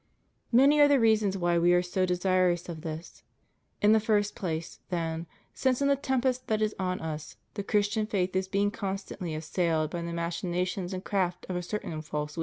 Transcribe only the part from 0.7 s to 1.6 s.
are the reasons why